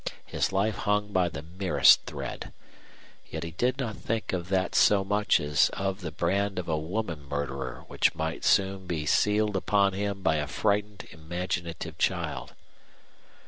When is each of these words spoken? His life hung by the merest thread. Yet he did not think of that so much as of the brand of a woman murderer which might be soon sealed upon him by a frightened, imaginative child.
His 0.25 0.51
life 0.51 0.77
hung 0.77 1.11
by 1.13 1.29
the 1.29 1.43
merest 1.43 2.07
thread. 2.07 2.51
Yet 3.29 3.43
he 3.43 3.51
did 3.51 3.77
not 3.77 3.97
think 3.97 4.33
of 4.33 4.49
that 4.49 4.73
so 4.73 5.03
much 5.03 5.39
as 5.39 5.69
of 5.73 6.01
the 6.01 6.09
brand 6.09 6.57
of 6.57 6.67
a 6.67 6.75
woman 6.75 7.23
murderer 7.29 7.85
which 7.87 8.15
might 8.15 8.41
be 8.41 8.41
soon 8.41 8.87
sealed 9.05 9.55
upon 9.55 9.93
him 9.93 10.23
by 10.23 10.37
a 10.37 10.47
frightened, 10.47 11.07
imaginative 11.11 11.99
child. 11.99 12.55